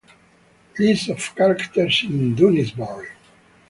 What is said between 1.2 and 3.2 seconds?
characters in "Doonesbury"